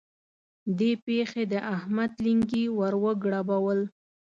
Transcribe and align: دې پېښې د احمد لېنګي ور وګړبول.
دې 0.77 0.91
پېښې 1.05 1.43
د 1.53 1.55
احمد 1.75 2.11
لېنګي 2.23 2.65
ور 2.77 2.93
وګړبول. 3.03 3.79